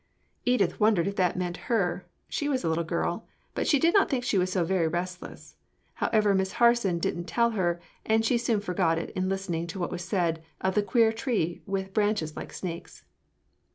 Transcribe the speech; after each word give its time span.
Edith 0.45 0.79
wondered 0.79 1.07
if 1.07 1.15
that 1.17 1.37
meant 1.37 1.57
her; 1.69 2.07
she 2.27 2.49
was 2.49 2.63
a 2.63 2.67
little 2.67 2.83
girl, 2.83 3.27
but 3.53 3.67
she 3.67 3.77
did 3.77 3.93
not 3.93 4.09
think 4.09 4.23
she 4.23 4.39
was 4.39 4.51
so 4.51 4.63
very 4.63 4.87
restless. 4.87 5.55
However, 5.93 6.33
Miss 6.33 6.53
Harson 6.53 6.97
didn't 6.97 7.25
tell 7.25 7.51
her, 7.51 7.79
and 8.03 8.25
she 8.25 8.39
soon 8.39 8.61
forgot 8.61 8.97
it 8.97 9.11
in 9.11 9.29
listening 9.29 9.67
to 9.67 9.77
what 9.79 9.91
was 9.91 10.03
said 10.03 10.41
of 10.59 10.73
the 10.73 10.81
queer 10.81 11.13
tree 11.13 11.61
with 11.67 11.93
branches 11.93 12.35
like 12.35 12.51
snakes. 12.51 13.05